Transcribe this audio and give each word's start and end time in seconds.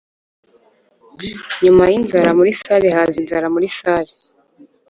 nyuma 1.63 1.83
yinzara 1.91 2.29
muri 2.39 2.51
salle 2.61 2.89
haza 2.95 3.15
inzara 3.21 3.47
muri 3.53 3.67
salle 3.77 4.13